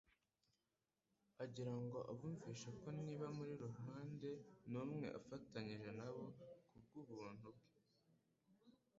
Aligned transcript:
agira 1.43 1.73
ngo 1.83 1.99
abumvishe 2.11 2.69
ko 2.81 2.87
niba 3.03 3.27
mu 3.35 3.43
ruhande 3.73 4.29
numve 4.71 5.07
afatanije 5.19 5.89
na 5.99 6.07
bo 6.13 6.25
kubw'ubumuntu 6.69 7.47
bwe, 7.55 7.67